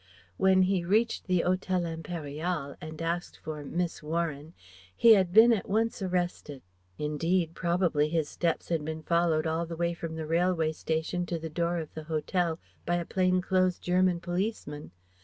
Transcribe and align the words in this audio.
When 0.37 0.63
he 0.63 0.83
reached 0.83 1.27
the 1.27 1.41
Hotel 1.41 1.81
Impérial 1.83 2.75
and 2.81 2.99
asked 3.03 3.37
for 3.37 3.63
"Miss 3.63 4.01
Warren," 4.01 4.55
he 4.95 5.13
had 5.13 5.31
been 5.31 5.53
at 5.53 5.69
once 5.69 6.01
arrested. 6.01 6.63
Indeed 6.97 7.53
probably 7.53 8.09
his 8.09 8.27
steps 8.27 8.69
had 8.69 8.83
been 8.83 9.03
followed 9.03 9.45
all 9.45 9.67
the 9.67 9.77
way 9.77 9.93
from 9.93 10.15
the 10.15 10.25
railway 10.25 10.71
station 10.71 11.27
to 11.27 11.37
the 11.37 11.51
door 11.51 11.77
of 11.77 11.93
the 11.93 12.05
hotel 12.05 12.57
by 12.83 12.95
a 12.95 13.05
plain 13.05 13.41
clothes 13.43 13.77
German 13.77 14.19
policeman. 14.21 14.89